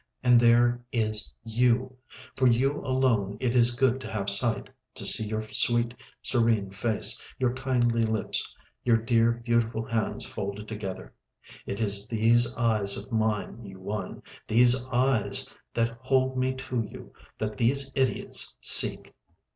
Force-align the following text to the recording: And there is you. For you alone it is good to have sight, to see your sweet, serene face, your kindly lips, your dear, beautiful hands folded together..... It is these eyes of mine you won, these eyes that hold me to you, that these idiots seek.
And 0.23 0.39
there 0.39 0.81
is 0.91 1.31
you. 1.43 1.95
For 2.35 2.47
you 2.47 2.79
alone 2.81 3.37
it 3.39 3.55
is 3.55 3.75
good 3.75 4.01
to 4.01 4.09
have 4.11 4.31
sight, 4.31 4.67
to 4.95 5.05
see 5.05 5.27
your 5.27 5.43
sweet, 5.51 5.93
serene 6.23 6.71
face, 6.71 7.21
your 7.37 7.53
kindly 7.53 8.01
lips, 8.01 8.55
your 8.83 8.97
dear, 8.97 9.29
beautiful 9.31 9.85
hands 9.85 10.25
folded 10.25 10.67
together..... 10.67 11.13
It 11.67 11.79
is 11.79 12.07
these 12.07 12.55
eyes 12.57 12.97
of 12.97 13.11
mine 13.11 13.63
you 13.63 13.79
won, 13.79 14.23
these 14.47 14.83
eyes 14.87 15.53
that 15.75 15.99
hold 16.01 16.35
me 16.35 16.55
to 16.55 16.81
you, 16.81 17.13
that 17.37 17.57
these 17.57 17.91
idiots 17.93 18.57
seek. 18.59 19.13